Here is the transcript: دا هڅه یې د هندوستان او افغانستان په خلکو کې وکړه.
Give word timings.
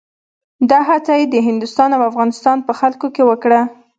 دا 0.69 0.79
هڅه 0.89 1.13
یې 1.19 1.25
د 1.29 1.35
هندوستان 1.47 1.89
او 1.93 2.01
افغانستان 2.11 2.57
په 2.67 2.73
خلکو 2.79 3.07
کې 3.15 3.23
وکړه. 3.29 3.61